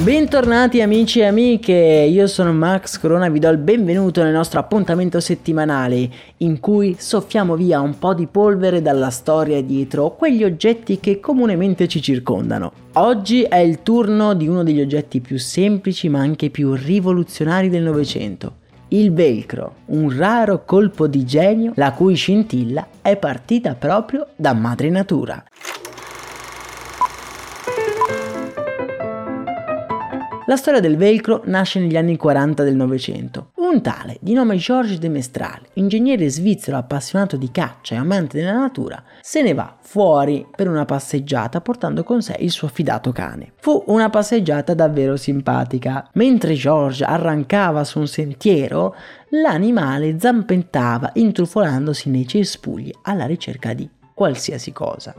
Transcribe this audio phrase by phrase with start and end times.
[0.00, 4.60] Bentornati amici e amiche, io sono Max Corona e vi do il benvenuto nel nostro
[4.60, 11.00] appuntamento settimanale in cui soffiamo via un po' di polvere dalla storia dietro quegli oggetti
[11.00, 12.70] che comunemente ci circondano.
[12.92, 17.82] Oggi è il turno di uno degli oggetti più semplici ma anche più rivoluzionari del
[17.82, 18.52] Novecento.
[18.90, 24.90] Il velcro, un raro colpo di genio la cui scintilla è partita proprio da madre
[24.90, 25.42] natura.
[30.48, 33.50] La storia del velcro nasce negli anni 40 del Novecento.
[33.56, 38.54] Un tale, di nome Georges de Mestral, ingegnere svizzero appassionato di caccia e amante della
[38.54, 43.52] natura, se ne va fuori per una passeggiata portando con sé il suo fidato cane.
[43.56, 46.08] Fu una passeggiata davvero simpatica.
[46.14, 48.94] Mentre Georges arrancava su un sentiero,
[49.28, 55.14] l'animale zampentava intrufolandosi nei cespugli alla ricerca di qualsiasi cosa.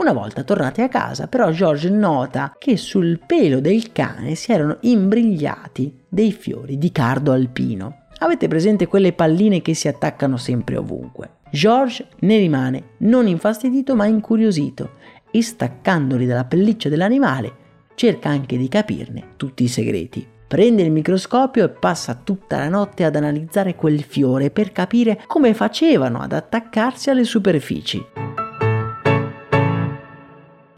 [0.00, 4.78] Una volta tornati a casa, però George nota che sul pelo del cane si erano
[4.80, 8.06] imbrigliati dei fiori di cardo alpino.
[8.20, 11.32] Avete presente quelle palline che si attaccano sempre ovunque?
[11.50, 14.92] George ne rimane non infastidito ma incuriosito
[15.30, 17.52] e staccandoli dalla pelliccia dell'animale
[17.94, 20.26] cerca anche di capirne tutti i segreti.
[20.48, 25.52] Prende il microscopio e passa tutta la notte ad analizzare quel fiore per capire come
[25.52, 28.29] facevano ad attaccarsi alle superfici.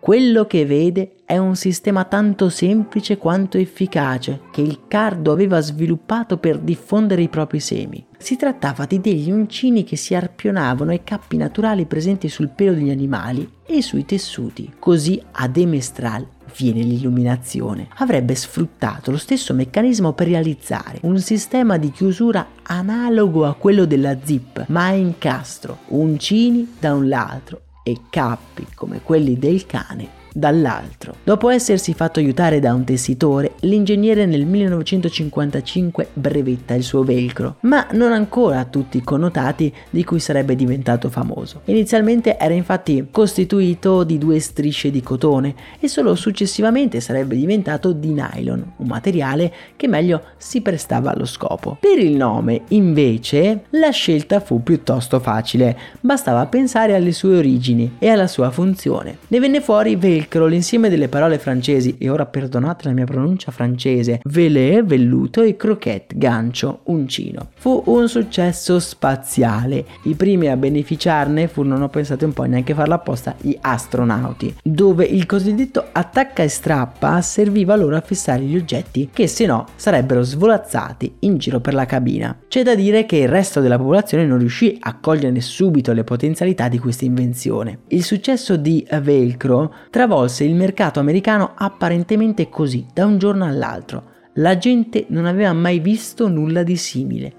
[0.02, 6.38] Quello che vede è un sistema tanto semplice quanto efficace che il cardo aveva sviluppato
[6.38, 8.04] per diffondere i propri semi.
[8.18, 12.90] Si trattava di degli uncini che si arpionavano ai cappi naturali presenti sul pelo degli
[12.90, 14.72] animali e sui tessuti.
[14.76, 16.26] Così a Demestral
[16.56, 17.86] viene l'illuminazione.
[17.98, 24.16] Avrebbe sfruttato lo stesso meccanismo per realizzare un sistema di chiusura analogo a quello della
[24.20, 31.16] zip, ma a incastro, uncini da un lato e cappi come quelli del cane dall'altro.
[31.24, 37.86] Dopo essersi fatto aiutare da un tessitore, l'ingegnere nel 1955 brevetta il suo velcro, ma
[37.92, 41.60] non ancora tutti i connotati di cui sarebbe diventato famoso.
[41.66, 48.08] Inizialmente era infatti costituito di due strisce di cotone e solo successivamente sarebbe diventato di
[48.08, 51.76] nylon, un materiale che meglio si prestava allo scopo.
[51.78, 58.08] Per il nome, invece, la scelta fu piuttosto facile, bastava pensare alle sue origini e
[58.08, 59.18] alla sua funzione.
[59.28, 64.22] Ne venne fuori velcro l'insieme delle parole francesi, e ora perdonate la mia pronuncia francese,
[64.24, 67.50] velé, velluto e croquette, gancio, uncino.
[67.56, 69.84] Fu un successo spaziale.
[70.04, 75.26] I primi a beneficiarne furono, pensate un po', neanche farla apposta, gli astronauti, dove il
[75.26, 81.16] cosiddetto attacca e strappa serviva loro a fissare gli oggetti che se no sarebbero svolazzati
[81.20, 82.34] in giro per la cabina.
[82.48, 86.68] C'è da dire che il resto della popolazione non riuscì a cogliere subito le potenzialità
[86.68, 87.80] di questa invenzione.
[87.88, 94.04] Il successo di Velcro travolse il mercato americano apparentemente così, da un giorno all'altro.
[94.34, 97.34] La gente non aveva mai visto nulla di simile.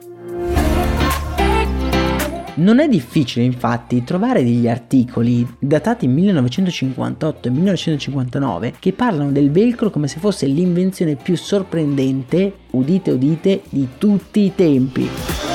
[2.55, 9.89] Non è difficile infatti trovare degli articoli datati 1958 e 1959 che parlano del velcro
[9.89, 15.52] come se fosse l'invenzione più sorprendente, udite udite, di tutti i tempi.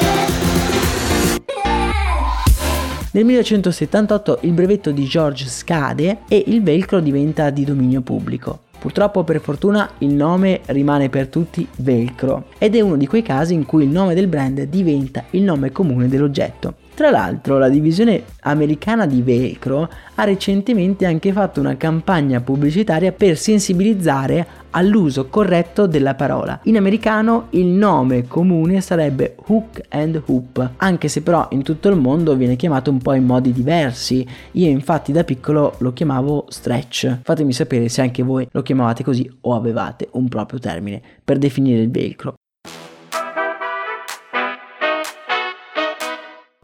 [3.11, 8.65] Nel 1978 il brevetto di George scade e il velcro diventa di dominio pubblico.
[8.79, 13.55] Purtroppo per fortuna il nome rimane per tutti Velcro ed è uno di quei casi
[13.55, 16.75] in cui il nome del brand diventa il nome comune dell'oggetto.
[16.99, 23.37] Tra l'altro la divisione americana di Velcro ha recentemente anche fatto una campagna pubblicitaria per
[23.37, 26.59] sensibilizzare all'uso corretto della parola.
[26.65, 31.97] In americano il nome comune sarebbe hook and hoop, anche se però in tutto il
[31.97, 34.27] mondo viene chiamato un po' in modi diversi.
[34.55, 37.21] Io infatti da piccolo lo chiamavo stretch.
[37.23, 41.81] Fatemi sapere se anche voi lo chiamavate così o avevate un proprio termine per definire
[41.81, 42.35] il velcro.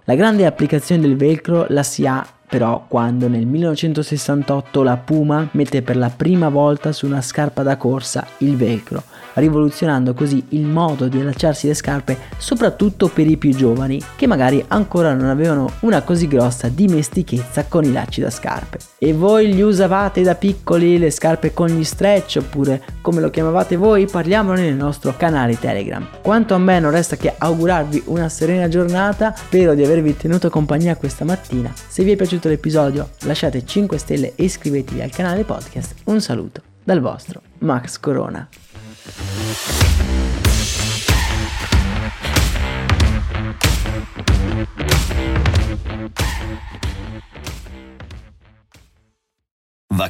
[0.06, 5.82] La grande applicazione del velcro la si ha però quando nel 1968 la Puma mette
[5.82, 9.02] per la prima volta su una scarpa da corsa il velcro,
[9.32, 14.64] rivoluzionando così il modo di allacciarsi le scarpe soprattutto per i più giovani che magari
[14.68, 18.78] ancora non avevano una così grossa dimestichezza con i lacci da scarpe.
[18.98, 23.76] E voi gli usavate da piccoli le scarpe con gli stretch oppure come lo chiamavate
[23.76, 24.06] voi?
[24.06, 26.06] Parliamone nel nostro canale Telegram.
[26.22, 30.96] Quanto a me non resta che augurarvi una serena giornata, spero di avervi tenuto compagnia
[30.96, 31.72] questa mattina.
[31.74, 35.94] Se vi è piaciuto l'episodio lasciate 5 stelle e iscrivetevi al canale podcast.
[36.04, 38.46] Un saluto dal vostro Max Corona.